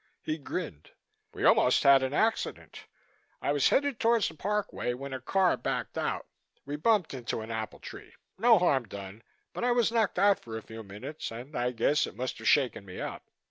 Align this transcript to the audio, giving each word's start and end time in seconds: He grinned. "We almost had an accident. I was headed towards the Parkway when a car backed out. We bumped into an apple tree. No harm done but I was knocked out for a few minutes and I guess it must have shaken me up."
He 0.23 0.39
grinned. 0.39 0.89
"We 1.31 1.45
almost 1.45 1.83
had 1.83 2.01
an 2.01 2.11
accident. 2.11 2.87
I 3.39 3.51
was 3.51 3.69
headed 3.69 3.99
towards 3.99 4.27
the 4.27 4.33
Parkway 4.33 4.95
when 4.95 5.13
a 5.13 5.21
car 5.21 5.55
backed 5.57 5.95
out. 5.95 6.25
We 6.65 6.75
bumped 6.75 7.13
into 7.13 7.41
an 7.41 7.51
apple 7.51 7.77
tree. 7.77 8.13
No 8.39 8.57
harm 8.57 8.87
done 8.87 9.21
but 9.53 9.63
I 9.63 9.71
was 9.73 9.91
knocked 9.91 10.17
out 10.17 10.39
for 10.39 10.57
a 10.57 10.63
few 10.63 10.81
minutes 10.81 11.29
and 11.31 11.55
I 11.55 11.69
guess 11.69 12.07
it 12.07 12.15
must 12.17 12.39
have 12.39 12.47
shaken 12.47 12.83
me 12.83 12.99
up." 12.99 13.29